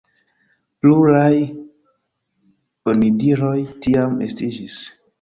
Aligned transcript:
Pluraj 0.85 1.35
onidiroj 2.95 3.57
tiam 3.87 4.21
estiĝis. 4.31 4.85